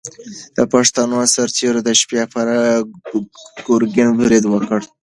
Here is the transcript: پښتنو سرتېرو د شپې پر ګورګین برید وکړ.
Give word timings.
پښتنو 0.73 1.17
سرتېرو 1.33 1.79
د 1.87 1.89
شپې 1.99 2.21
پر 2.33 2.47
ګورګین 3.65 4.09
برید 4.21 4.43
وکړ. 4.47 4.79